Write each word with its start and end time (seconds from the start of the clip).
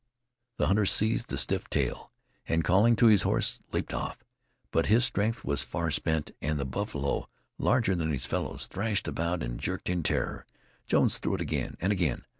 The 0.57 0.65
hunter 0.65 0.87
seized 0.87 1.27
the 1.27 1.37
stiff 1.37 1.69
tail, 1.69 2.11
and 2.47 2.63
calling 2.63 2.95
to 2.95 3.05
his 3.05 3.21
horse, 3.21 3.59
leaped 3.71 3.93
off. 3.93 4.23
But 4.71 4.87
his 4.87 5.05
strength 5.05 5.45
was 5.45 5.61
far 5.61 5.91
spent 5.91 6.31
and 6.41 6.59
the 6.59 6.65
buffalo, 6.65 7.29
larger 7.59 7.93
than 7.93 8.09
his 8.11 8.25
fellows, 8.25 8.65
threshed 8.65 9.07
about 9.07 9.43
and 9.43 9.59
jerked 9.59 9.91
in 9.91 10.01
terror. 10.01 10.47
Jones 10.87 11.19
threw 11.19 11.35
it 11.35 11.41
again 11.41 11.77
and 11.79 11.91
again. 11.93 12.25